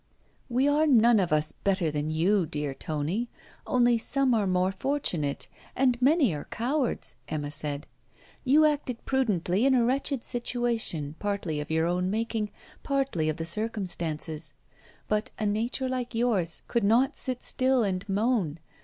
'We 0.49 0.67
are 0.67 0.87
none 0.87 1.19
of 1.19 1.31
us 1.31 1.51
better 1.51 1.91
than 1.91 2.09
you, 2.09 2.47
dear 2.47 2.73
Tony; 2.73 3.29
only 3.67 3.99
some 3.99 4.33
are 4.33 4.47
more 4.47 4.71
fortunate, 4.71 5.47
and 5.75 6.01
many 6.01 6.33
are 6.33 6.45
cowards,' 6.45 7.13
Emma 7.29 7.51
said. 7.51 7.85
'You 8.43 8.65
acted 8.65 9.05
prudently 9.05 9.63
in 9.63 9.75
a 9.75 9.83
wretched 9.85 10.23
situation, 10.23 11.17
partly 11.19 11.59
of 11.59 11.69
your 11.69 11.85
own 11.85 12.09
making, 12.09 12.49
partly 12.81 13.29
of 13.29 13.37
the 13.37 13.45
circumstances. 13.45 14.53
But 15.07 15.29
a 15.37 15.45
nature 15.45 15.87
like 15.87 16.15
yours 16.15 16.63
could 16.67 16.83
not 16.83 17.15
sit 17.15 17.43
still 17.43 17.83
and 17.83 18.03
moan. 18.09 18.57